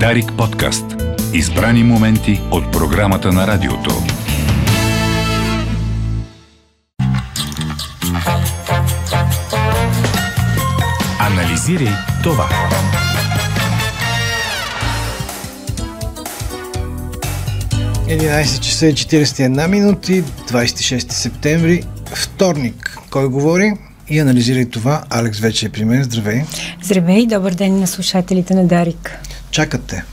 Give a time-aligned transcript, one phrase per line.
[0.00, 0.84] Дарик подкаст.
[1.32, 3.90] Избрани моменти от програмата на радиото.
[11.20, 12.48] Анализирай това.
[18.08, 21.82] Единайсет часа и 41 минути, 26 септември,
[22.14, 22.98] вторник.
[23.10, 23.72] Кой говори?
[24.08, 25.02] И анализирай това.
[25.10, 26.04] Алекс вече е при мен.
[26.04, 26.42] Здравей.
[26.82, 29.18] Здравей, добър ден на слушателите на Дарик.
[29.54, 30.04] Чакат те.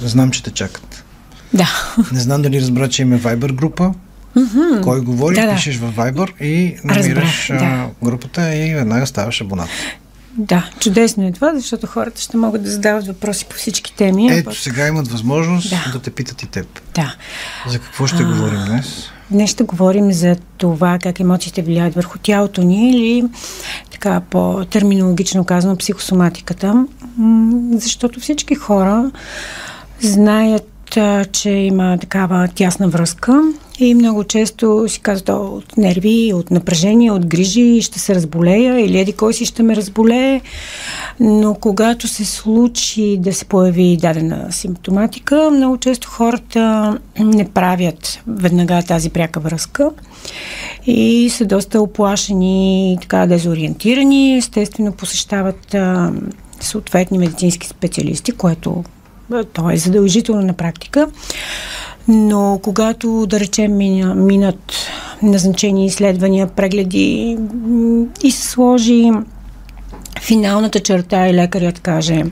[0.00, 1.04] Знам, че те чакат.
[1.54, 1.68] Да.
[2.12, 3.94] Не знам дали разбра, че има Viber група.
[4.36, 4.82] Mm-hmm.
[4.82, 5.54] Кой говори, да, да.
[5.54, 7.90] пишеш в Viber и намираш Разбрах, да.
[8.04, 9.68] групата и веднага ставаш абонат.
[10.36, 14.28] Да, чудесно е това, защото хората ще могат да задават въпроси по всички теми.
[14.30, 15.98] а Ето, пък- сега имат възможност да, Да.
[15.98, 16.80] те питат и теб.
[16.94, 17.14] Да.
[17.68, 18.86] За какво ще говорим днес?
[19.30, 23.24] Днес ще говорим за това как емоциите влияят върху тялото ни или
[23.90, 26.86] така по-терминологично казано психосоматиката,
[27.72, 29.10] защото всички хора
[30.00, 30.73] знаят, а,
[31.32, 33.42] че има такава тясна връзка
[33.78, 38.80] и много често си казват «О, от нерви, от напрежение, от грижи ще се разболея
[38.80, 40.40] или еди кой си ще ме разболее,
[41.20, 48.82] но когато се случи да се появи дадена симптоматика, много често хората не правят веднага
[48.82, 49.90] тази пряка връзка
[50.86, 54.36] и са доста оплашени така дезориентирани.
[54.36, 55.76] Естествено посещават
[56.60, 58.84] съответни медицински специалисти, което
[59.52, 61.08] то е задължително на практика.
[62.08, 64.72] Но когато, да речем, мина, минат
[65.22, 67.38] назначени изследвания, прегледи
[68.22, 69.10] и се сложи
[70.20, 72.24] финалната черта и лекарят каже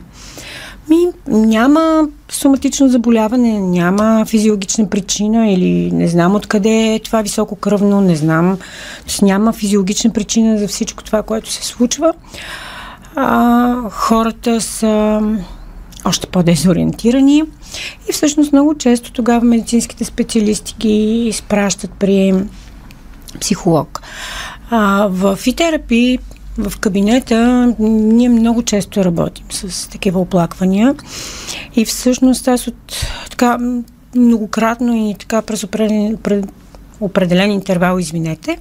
[0.92, 8.00] ми, няма соматично заболяване, няма физиологична причина или не знам откъде е това високо кръвно,
[8.00, 8.58] не знам,
[9.22, 12.12] няма физиологична причина за всичко това, което се случва.
[13.16, 15.20] А, хората са
[16.05, 17.42] още по-дезориентирани
[18.08, 22.34] и всъщност много често тогава медицинските специалисти ги изпращат при
[23.40, 24.02] психолог.
[24.70, 26.18] А, в и-терапии,
[26.58, 30.95] в кабинета, ние много често работим с такива оплаквания
[31.77, 33.58] и всъщност аз от така
[34.17, 36.52] многократно и така през определен, пред
[37.01, 38.58] определен интервал, извинете,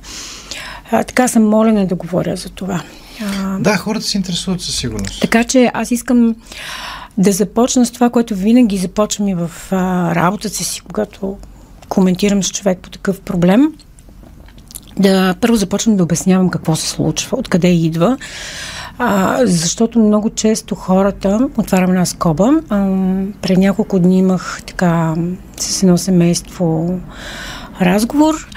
[0.92, 2.82] а, така съм молена да говоря за това.
[3.22, 5.22] А, Да, хората се интересуват със сигурност.
[5.22, 6.36] така че аз искам
[7.18, 11.38] да започна с това, което винаги започвам и в а, работата си, когато
[11.90, 13.74] коментирам с човек по такъв проблем.
[15.00, 18.18] Да първо започвам да обяснявам какво се случва, откъде идва.
[18.98, 22.88] А, защото много често хората, отварям една скоба, а,
[23.42, 25.16] пред няколко дни имах така
[25.58, 27.00] с едно семейство
[27.82, 28.48] разговор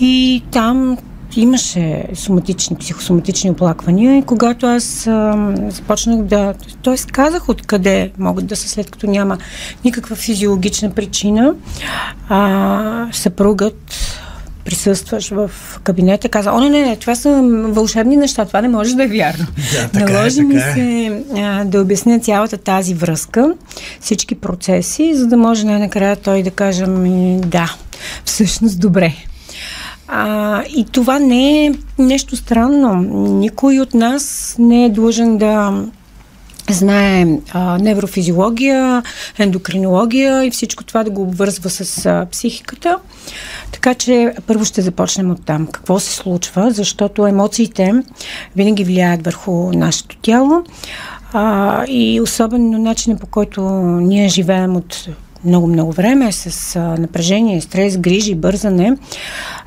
[0.00, 0.98] и там
[1.40, 6.54] имаше соматични, психосоматични оплаквания и когато аз а, започнах да...
[6.82, 6.96] т.е.
[7.12, 9.38] казах откъде могат да са, след като няма
[9.84, 11.54] никаква физиологична причина,
[12.28, 13.92] а, съпругът
[14.66, 15.50] присъстваш в
[15.82, 19.06] кабинета, каза, о, не, не, не, това са вълшебни неща, това не може да е
[19.06, 19.46] вярно.
[19.72, 20.60] Да, е, Наложи ми е.
[20.60, 23.54] се а, да обясня цялата тази връзка,
[24.00, 27.74] всички процеси, за да може най-накрая той да каже ми, да,
[28.24, 29.14] всъщност добре.
[30.08, 32.94] А, и това не е нещо странно.
[33.38, 35.84] Никой от нас не е длъжен да
[36.70, 39.02] знае а, неврофизиология,
[39.38, 42.98] ендокринология и всичко това да го обвързва с а, психиката.
[43.72, 45.66] Така че първо ще започнем от там.
[45.66, 46.70] Какво се случва?
[46.70, 47.94] Защото емоциите
[48.56, 50.64] винаги влияят върху нашето тяло
[51.32, 55.08] а, и особено начинът по който ние живеем от
[55.44, 58.96] много-много време с а, напрежение, стрес, грижи, бързане,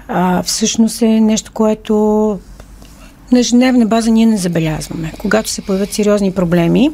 [0.10, 1.94] а, всъщност е нещо, което
[3.32, 5.14] на ежедневна база ние не забелязваме.
[5.20, 6.92] Когато се появят сериозни проблеми,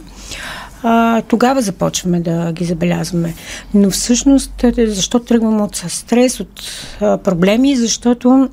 [0.83, 3.33] а, тогава започваме да ги забелязваме.
[3.73, 6.61] Но всъщност, е, защо тръгваме от стрес, от
[7.01, 7.75] а, проблеми?
[7.75, 8.49] Защото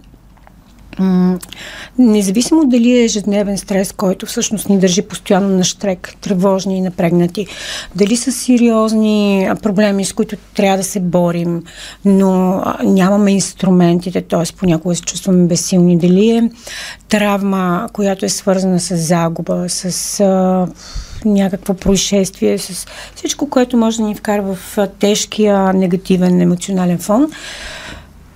[1.98, 7.46] независимо дали е ежедневен стрес, който всъщност ни държи постоянно на штрек, тревожни и напрегнати,
[7.96, 11.62] дали са сериозни проблеми, с които трябва да се борим,
[12.04, 14.56] но нямаме инструментите, т.е.
[14.56, 16.50] понякога се чувстваме безсилни, дали е
[17.08, 20.66] травма, която е свързана с загуба, с а,
[21.24, 27.30] някакво происшествие, с всичко, което може да ни вкара в тежкия негативен емоционален фон,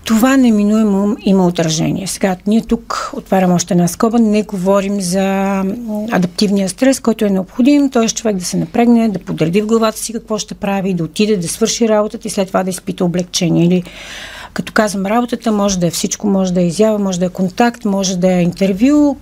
[0.06, 2.06] това неминуемо има отражение.
[2.06, 5.58] Сега, ние тук отварям още една скоба, не говорим за
[6.12, 8.08] адаптивния стрес, който е необходим, т.е.
[8.08, 11.48] човек да се напрегне, да подреди в главата си какво ще прави, да отиде, да
[11.48, 13.64] свърши работата и след това да изпита облегчение.
[13.64, 13.82] Или
[14.52, 17.84] като казвам работата, може да е всичко, може да е изява, може да е контакт,
[17.84, 19.16] може да е интервю,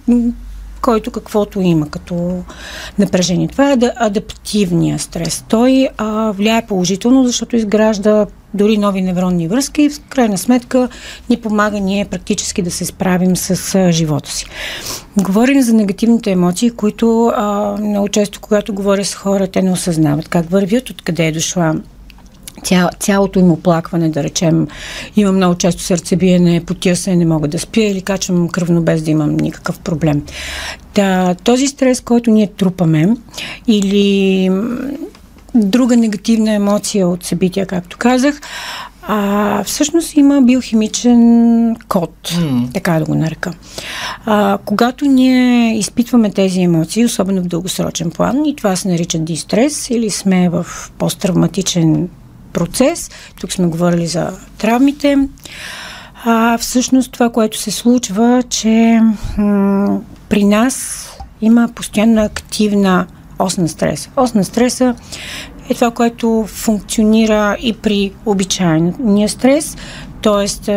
[0.81, 2.42] който каквото има като
[2.98, 3.48] напрежение.
[3.48, 5.44] Това е адаптивния стрес.
[5.48, 10.89] Той а, влияе положително, защото изгражда дори нови невронни връзки и в крайна сметка
[11.31, 14.47] ни помага ние практически да се справим с а, живота си.
[15.17, 20.29] Говорим за негативните емоции, които а, много често, когато говоря с хора, те не осъзнават
[20.29, 21.75] как вървят, откъде е дошла
[22.65, 24.69] ця, цялото им оплакване, да речем,
[25.17, 29.11] имам много често сърцебиене, потия се, не мога да спя или качвам кръвно без да
[29.11, 30.23] имам никакъв проблем.
[30.95, 33.17] Та, този стрес, който ние трупаме
[33.67, 34.51] или
[35.55, 38.41] друга негативна емоция от събития, както казах,
[39.06, 42.75] а, всъщност има биохимичен код, mm.
[42.75, 43.53] така да го нарека.
[44.27, 49.91] А, когато ние изпитваме тези емоции, особено в дългосрочен план, и това се нарича дистрес,
[49.91, 50.67] или сме в
[50.99, 52.09] посттравматичен
[52.53, 53.11] процес.
[53.41, 55.29] Тук сме говорили за травмите.
[56.25, 59.01] А, всъщност това, което се случва, че
[59.39, 61.06] м- при нас
[61.41, 63.06] има постоянно активна
[63.38, 64.10] ос на стреса.
[64.16, 64.94] Ос на стреса
[65.69, 69.76] е това, което функционира и при обичайния стрес,
[70.22, 70.72] т.е.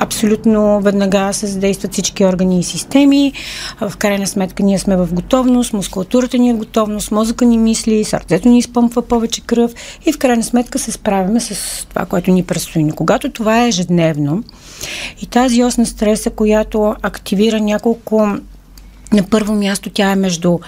[0.00, 3.32] абсолютно веднага се задействат всички органи и системи.
[3.80, 8.04] В крайна сметка ние сме в готовност, мускулатурата ни е в готовност, мозъка ни мисли,
[8.04, 9.72] сърцето ни изпъмпва повече кръв
[10.06, 12.84] и в крайна сметка се справяме с това, което ни предстои.
[12.84, 14.42] Но когато това е ежедневно
[15.22, 18.28] и тази ос на стреса, която активира няколко
[19.14, 20.58] на първо място тя е между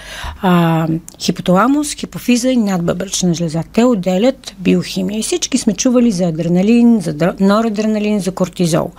[0.41, 0.87] а,
[1.19, 3.63] хипоталамус, хипофиза и надбъбречна жлеза.
[3.73, 5.19] Те отделят биохимия.
[5.19, 8.91] И всички сме чували за адреналин, за норадреналин, за кортизол.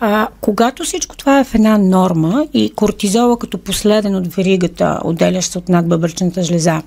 [0.00, 5.52] А, когато всичко това е в една норма и кортизола като последен от веригата, отделящ
[5.52, 6.82] се от надбъбречната жлеза,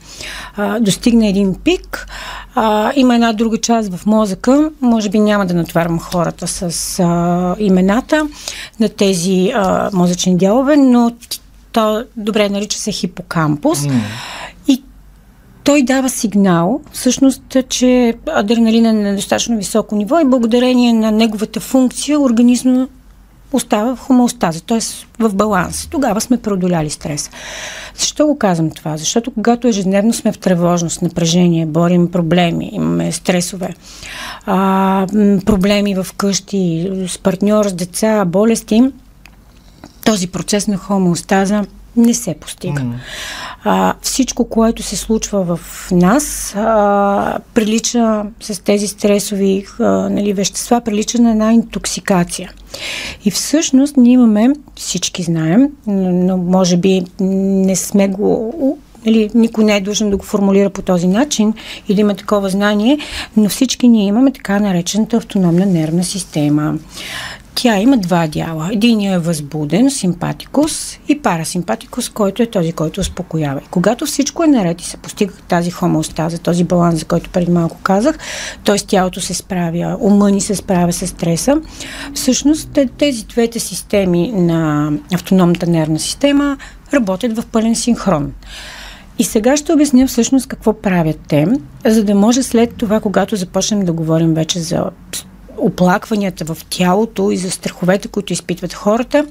[0.57, 2.07] а, достигне един пик,
[2.55, 7.55] а, има една друга част в мозъка, може би няма да натварям хората с а,
[7.59, 8.27] имената
[8.79, 11.11] на тези а, мозъчни дялове, но
[11.71, 13.79] то добре нарича се хипокампус.
[13.79, 13.99] Mm.
[14.67, 14.83] И
[15.63, 21.59] той дава сигнал, всъщност, че адреналина е на достатъчно високо ниво и благодарение на неговата
[21.59, 22.87] функция организма
[23.53, 24.79] остава в хомеостаза, т.е.
[25.19, 25.87] в баланс.
[25.91, 27.29] Тогава сме преодоляли стрес.
[27.97, 28.97] Защо го казвам това?
[28.97, 33.75] Защото когато ежедневно сме в тревожност, напрежение, борим проблеми, имаме стресове,
[34.45, 35.07] а,
[35.45, 38.83] проблеми в къщи, с партньор, с деца, болести,
[40.11, 41.65] този процес на хомеостаза
[41.95, 42.81] не се постига.
[42.81, 42.93] Mm.
[43.63, 50.81] А, всичко, което се случва в нас, а, прилича с тези стресови а, нали, вещества,
[50.81, 52.51] прилича на една интоксикация.
[53.25, 59.77] И всъщност ние имаме, всички знаем, но може би не сме го Нали, никой не
[59.77, 61.53] е длъжен да го формулира по този начин
[61.87, 62.97] или да има такова знание,
[63.37, 66.75] но всички ние имаме така наречената автономна нервна система.
[67.55, 68.69] Тя има два дяла.
[68.71, 73.59] Единият е възбуден, симпатикус и парасимпатикус, който е този, който успокоява.
[73.59, 77.51] И когато всичко е наред и се постига тази хомеостаза, този баланс, за който преди
[77.51, 78.17] малко казах,
[78.65, 78.75] т.е.
[78.75, 81.61] тялото се справя, ума ни се справя с стреса,
[82.13, 86.57] всъщност тези двете системи на автономната нервна система
[86.93, 88.33] работят в пълен синхрон.
[89.19, 91.47] И сега ще обясня всъщност какво правят те,
[91.85, 94.85] за да може след това, когато започнем да говорим вече за
[95.61, 99.25] оплакванията в тялото и за страховете, които изпитват хората,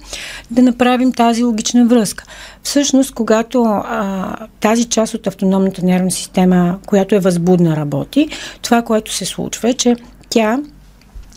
[0.51, 2.25] да направим тази логична връзка.
[2.63, 8.29] Всъщност, когато а, тази част от автономната нервна система, която е възбудна, работи,
[8.63, 9.97] това, което се случва е, че
[10.29, 10.59] тя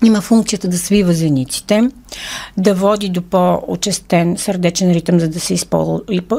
[0.03, 1.89] има функцията да свива зениците,
[2.57, 5.55] да води до по-очестен сърдечен ритъм, за да се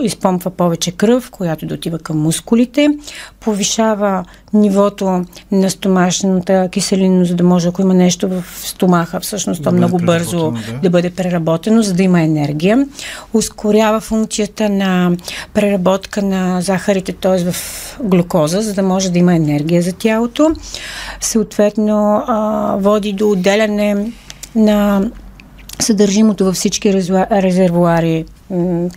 [0.02, 2.88] изпомпва повече кръв, която да отива към мускулите,
[3.40, 9.70] повишава нивото на стомашната киселина, за да може, ако има нещо в стомаха, всъщност да
[9.70, 10.78] то много бързо да.
[10.82, 12.86] да бъде преработено, за да има енергия.
[13.32, 15.12] Ускорява функцията на
[15.54, 17.52] преработка на захарите, т.е.
[17.52, 17.54] в
[18.02, 20.54] глюкоза, за да може да има енергия за тялото.
[21.20, 22.22] Съответно,
[22.78, 24.12] води до отделяне
[24.54, 25.10] на
[25.84, 26.94] съдържимото във всички
[27.32, 28.24] резервуари,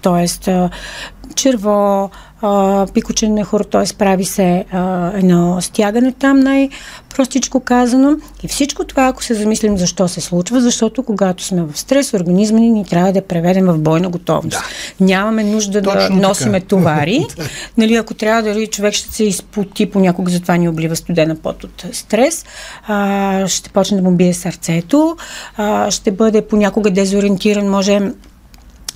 [0.01, 0.27] т.е.
[1.36, 2.10] черво,
[2.94, 3.94] пикочен мехур, т.е.
[3.98, 8.15] прави се а, едно стягане там, най-простичко казано.
[8.44, 12.60] И всичко това, ако се замислим защо се случва, защото когато сме в стрес, организма
[12.60, 14.58] ни, ни трябва да преведем в бойна готовност.
[15.00, 15.06] Да.
[15.06, 16.70] Нямаме нужда Точно да носиме така.
[16.70, 17.25] товари.
[17.77, 21.86] нали, ако трябва дали човек ще се изпоти понякога, затова ни облива студена пот от
[21.91, 22.46] стрес,
[22.88, 25.17] а, ще почне да му бие сърцето,
[25.58, 28.00] а, ще бъде понякога дезориентиран, може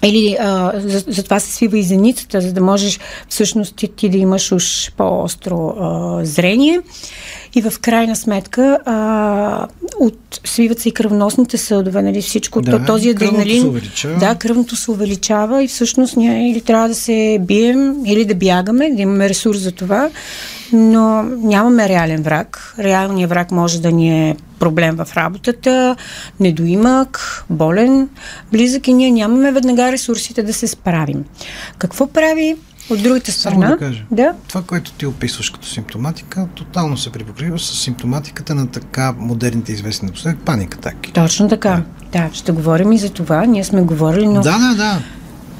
[0.04, 4.10] или а, за, за това се свива и зеницата, за да можеш всъщност ти, ти
[4.10, 6.82] да имаш уж по-остро а, зрение.
[7.56, 9.68] И в крайна сметка а,
[10.00, 13.68] от свиват се и кръвносните съдове, нали, всичко, Да, то, този адреналин.
[13.68, 14.20] увеличава.
[14.20, 18.92] Да, кръвното се увеличава и всъщност ние или трябва да се бием, или да бягаме,
[18.92, 20.10] да имаме ресурс за това,
[20.74, 22.76] но нямаме реален враг.
[22.80, 25.96] Реалният враг може да ни е проблем в работата,
[26.40, 28.10] недоимък, болен,
[28.52, 31.24] близък и ние нямаме веднага ресурсите да се справим.
[31.78, 32.56] Какво прави
[32.90, 33.70] от другата Само страна?
[33.70, 34.04] да кажа.
[34.12, 34.34] Да.
[34.48, 40.06] Това, което ти описваш като симптоматика, тотално се припокрива с симптоматиката на така модерните известни
[40.06, 41.14] напоследък паник атаки.
[41.14, 41.84] Точно така.
[42.12, 43.46] Да, ще говорим и за това.
[43.46, 44.42] Ние сме говорили, но...
[44.42, 45.02] Да, да, да.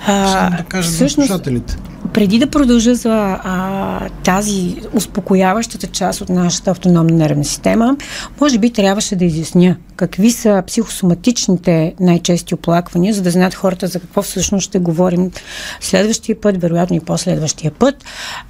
[0.06, 1.78] Само а, да кажа на всъщност, слушателите.
[2.14, 7.98] Преди да продължа за а, тази успокояващата част от нашата автономна нервна система,
[8.42, 14.00] може би трябваше да изясня какви са психосоматичните най-чести оплаквания, за да знаят хората за
[14.00, 15.32] какво всъщност ще говорим
[15.80, 17.96] следващия път, вероятно и последващия път.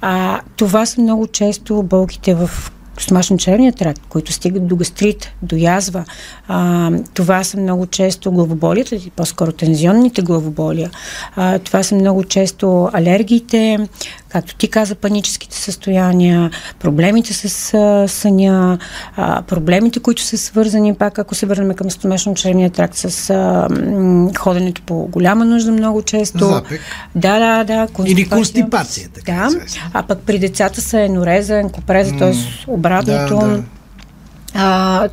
[0.00, 2.50] А, това са много често болките в
[2.98, 6.04] стомашно-черния тракт, които стигат до гастрит, до язва.
[6.48, 10.90] А, това са много често главоболията, по-скоро тензионните главоболия.
[11.36, 13.78] А, това са много често алергиите,
[14.32, 18.78] както ти каза, паническите състояния, проблемите с а, съня,
[19.16, 24.30] а, проблемите, които са свързани, пак ако се върнем към стомашно-черния тракт, с а, м,
[24.38, 26.38] ходенето по голяма нужда много често.
[26.38, 26.80] Запек.
[27.14, 27.88] Да, да, да.
[28.06, 29.60] Или констипация, така Да,
[29.92, 32.34] а пък при децата са енореза, енкопреза, т.е.
[32.66, 33.38] обратното.
[33.38, 33.62] да, да.
[34.54, 35.08] А,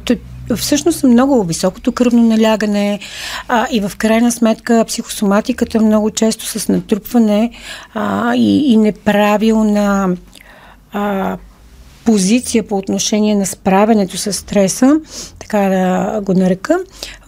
[0.56, 3.00] всъщност много високото кръвно налягане
[3.48, 7.51] а, и в крайна сметка психосоматиката много често с натрупване
[7.94, 10.18] а, и, и неправилна
[10.94, 11.38] а,
[12.06, 15.00] позиция по отношение на справянето с стреса,
[15.39, 16.79] така да го нарека,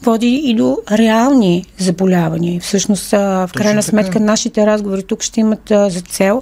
[0.04, 2.62] води и до реални заболявания.
[2.62, 6.42] Всъщност, в крайна сметка, нашите разговори тук ще имат за цел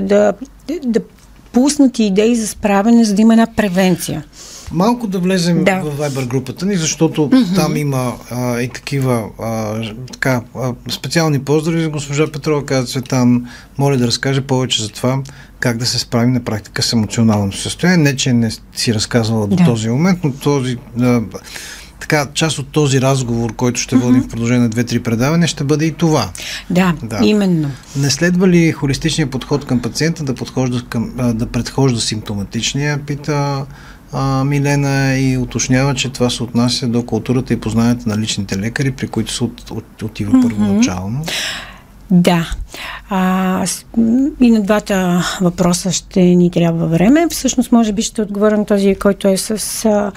[0.00, 0.32] да,
[0.84, 1.00] да
[1.52, 4.24] пуснат и идеи за справяне, за да има една превенция.
[4.72, 5.80] Малко да влезем Да.
[5.80, 7.54] в Viber групата ни, защото mm-hmm.
[7.54, 9.80] там има а, и такива а,
[10.12, 13.46] така, а, специални поздрави за госпожа Петрова, каза Цветан,
[13.78, 15.18] моля да разкаже повече за това,
[15.60, 18.04] как да се справим на практика с емоционалното състояние.
[18.04, 19.64] Не, че не си разказвала до Да.
[19.64, 21.20] този момент, но този, а,
[22.00, 25.84] така, част от този разговор, който ще водим в продължение на 2-3 предавания, ще бъде
[25.84, 26.30] и това.
[26.70, 27.18] Да, Да.
[27.22, 27.70] именно.
[27.96, 33.66] Не следва ли холистичният подход към пациента да, подхожда към, да предхожда симптоматичния, пита
[34.14, 38.90] а, Милена и уточнява, че това се отнася до културата и познанието на личните лекари,
[38.90, 40.42] при които се от, от, отива mm-hmm.
[40.42, 41.24] първоначално.
[42.10, 42.50] Да.
[43.10, 43.66] А,
[44.40, 47.26] и на двата въпроса ще ни трябва време.
[47.30, 50.12] Всъщност, може би ще отговоря на този, който е с а,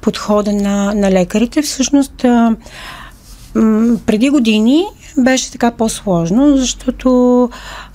[0.00, 1.62] подхода на, на лекарите.
[1.62, 2.56] Всъщност, а,
[3.54, 4.84] м, преди години
[5.18, 7.50] беше така по-сложно, защото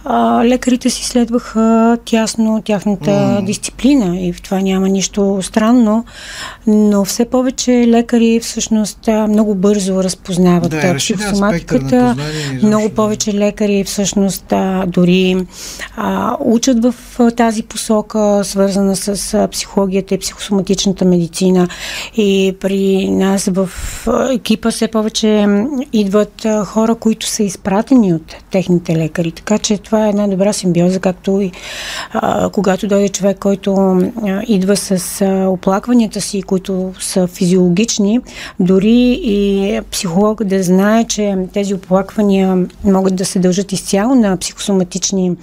[0.10, 3.42] а, лекарите си следваха тясно тяхната М.
[3.46, 6.06] дисциплина и в това няма нищо странно,
[6.68, 9.00] но все повече лекари всъщност
[9.30, 12.16] много бързо разпознават Да, психосоматиката.
[12.64, 14.54] Много повече лекари всъщност
[14.88, 15.46] дори
[15.98, 16.96] а, учат в
[17.36, 21.68] тази посока, свързана с психологията и психосоматичната медицина.
[22.16, 23.70] И при нас в
[24.32, 25.48] екипа все повече
[25.94, 29.32] идват хора, които са изпратени от техните лекари.
[29.32, 31.52] Така че това е една добра симбиоза, както и
[32.12, 38.20] а, когато дойде човек, който а, идва с а, оплакванията си, които са физиологични,
[38.60, 45.36] дори и психолог да знае, че тези оплаквания могат да се дължат изцяло на психосоматични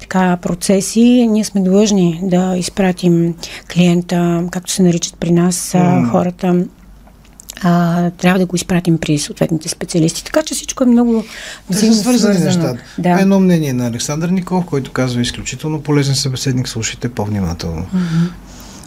[0.00, 3.34] така, процеси, ние сме длъжни да изпратим
[3.74, 6.64] клиента, както се наричат при нас а, хората,
[7.62, 10.24] а, трябва да го изпратим при съответните специалисти.
[10.24, 11.24] Така че всичко е много
[11.70, 12.78] взаимно свързани нещата.
[12.98, 13.20] Да.
[13.20, 17.86] Едно мнение на Александър Николов, който казва изключително полезен събеседник, слушайте по-внимателно.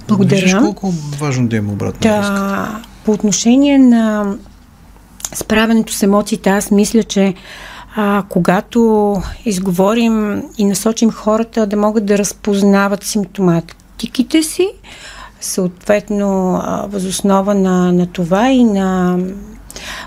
[0.08, 0.42] Благодаря.
[0.42, 2.34] Виждаш колко важно да има обратна връзка.
[2.34, 4.36] Да, по отношение на
[5.34, 7.34] справянето с емоциите, аз мисля, че
[7.96, 14.70] а, когато изговорим и насочим хората да могат да разпознават симптоматиките си,
[15.41, 19.17] съответно възоснова на, на това и на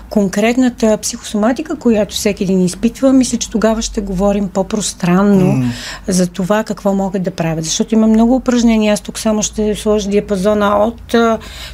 [0.09, 5.71] конкретната психосоматика, която всеки един изпитва, мисля, че тогава ще говорим по-пространно М.
[6.07, 7.65] за това какво могат да правят.
[7.65, 8.93] Защото има много упражнения.
[8.93, 11.15] Аз тук само ще сложа диапазона от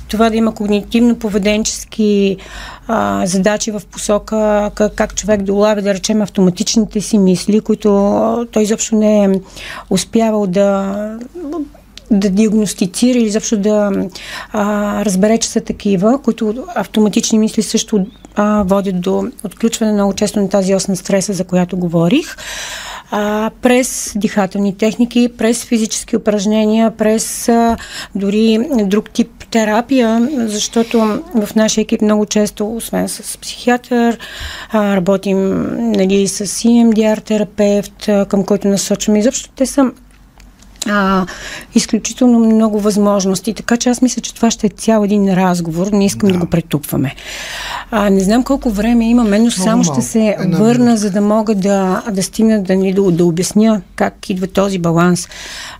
[0.08, 2.38] това да има когнитивно-поведенчески
[2.88, 8.48] а, задачи в посока как, как човек да улавя, да речем, автоматичните си мисли, които
[8.52, 9.30] той изобщо не е
[9.90, 11.18] успявал да
[12.12, 13.92] да диагностицира или заобщо да
[14.52, 20.42] а, разбере, че са такива, които автоматични мисли също а, водят до отключване много често
[20.42, 22.36] на тази ос стреса, за която говорих.
[23.12, 27.78] а, през дихателни техники, през физически упражнения, през а,
[28.16, 34.18] дори друг тип терапия, защото в нашия екип много често, освен с психиатър,
[34.72, 39.20] а, работим нали, с EMDR терапевт, към който насочваме.
[39.20, 39.92] Изобщо те са
[40.90, 41.26] а,
[41.76, 43.54] изключително много възможности.
[43.54, 45.88] Така че аз мисля, че това ще е цял един разговор.
[45.92, 47.16] Не искам да, да го претупваме.
[47.92, 50.98] А, не знам колко време имаме, но само ще се Една върна, минута.
[50.98, 55.28] за да мога да, да стигна да, ни, да, да обясня как идва този баланс.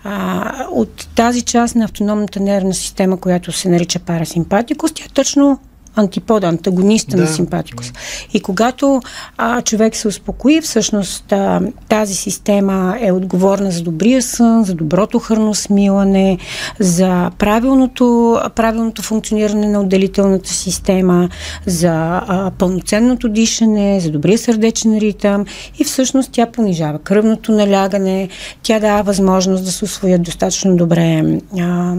[0.04, 5.60] А, от тази част на автономната нервна система, която се нарича парасимпатикост, тя точно
[5.98, 7.24] антипода, антагониста да.
[7.24, 7.94] на симпатикус.
[8.34, 9.02] И когато
[9.38, 15.20] а, човек се успокои, всъщност а, тази система е отговорна за добрия сън, за доброто
[15.20, 16.38] храносмилане,
[16.80, 21.30] за правилното, правилното функциониране на отделителната система,
[21.66, 25.46] за а, пълноценното дишане, за добрия сърдечен ритъм
[25.80, 28.30] и всъщност тя понижава кръвното налягане,
[28.64, 31.96] тя дава възможност да се освоят достатъчно добре а,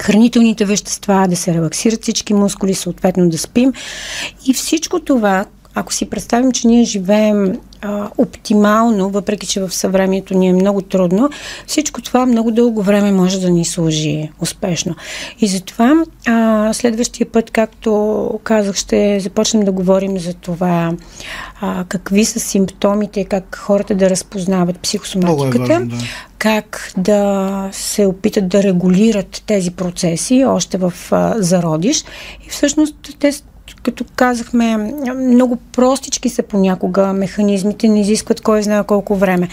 [0.00, 3.72] хранителните вещества, да се релаксират всички мускули, съответно да спим.
[4.46, 5.44] И всичко това,
[5.78, 10.82] ако си представим, че ние живеем а, оптимално, въпреки че в съвремието ни е много
[10.82, 11.30] трудно,
[11.66, 14.94] всичко това много дълго време може да ни служи успешно.
[15.40, 20.92] И затова а, следващия път, както казах, ще започнем да говорим за това
[21.60, 25.96] а, какви са симптомите, как хората да разпознават психосоматиката, е важно, да.
[26.38, 32.04] как да се опитат да регулират тези процеси още в а, зародиш.
[32.46, 33.32] И всъщност те
[33.86, 34.76] като казахме,
[35.16, 39.48] много простички са понякога механизмите, не изискват кой знае колко време.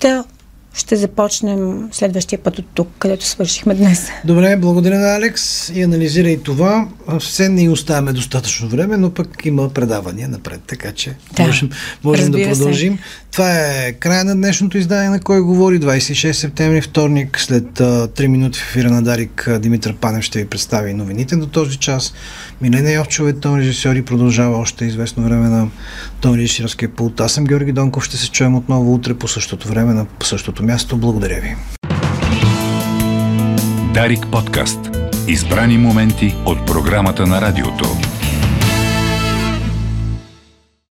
[0.00, 0.24] Та
[0.74, 4.08] ще започнем следващия път от тук, където свършихме днес.
[4.24, 6.88] Добре, благодаря на Алекс и анализирай това.
[7.20, 11.70] Все не оставяме достатъчно време, но пък има предавания напред, така че да, можем,
[12.04, 12.96] можем да продължим.
[12.96, 13.02] Се.
[13.32, 18.58] Това е края на днешното издание на Кой говори, 26 септември, вторник, след 3 минути
[18.58, 22.12] в ефира на Дарик Димитър Панев ще ви представи новините до този час.
[22.60, 25.68] Милена Йовчева е тон режисьор и продължава още известно време на
[26.20, 27.20] тон режисьорския пулт.
[27.20, 30.96] Аз съм Георги Донков, ще се чуем отново утре по същото време на същото място.
[30.96, 31.56] Благодаря ви.
[33.94, 34.78] Дарик подкаст.
[35.28, 38.09] Избрани моменти от програмата на радиото.